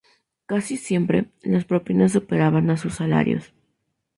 Casi 0.47 0.77
siempre, 0.77 1.29
las 1.43 1.63
propinas 1.65 2.13
superaban 2.13 2.71
a 2.71 2.77
sus 2.77 2.95
salarios. 2.95 3.53